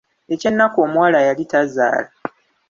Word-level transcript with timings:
Eky'ennaku 0.33 0.77
omuwala 0.85 1.19
yali 1.27 1.43
tazaala. 1.51 2.09